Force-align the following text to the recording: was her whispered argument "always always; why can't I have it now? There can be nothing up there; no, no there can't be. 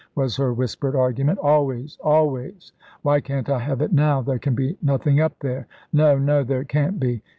was 0.15 0.37
her 0.37 0.51
whispered 0.51 0.95
argument 0.95 1.37
"always 1.37 1.95
always; 2.03 2.71
why 3.03 3.21
can't 3.21 3.47
I 3.51 3.59
have 3.59 3.81
it 3.83 3.93
now? 3.93 4.23
There 4.23 4.39
can 4.39 4.55
be 4.55 4.75
nothing 4.81 5.21
up 5.21 5.37
there; 5.41 5.67
no, 5.93 6.17
no 6.17 6.43
there 6.43 6.63
can't 6.63 6.99
be. 6.99 7.21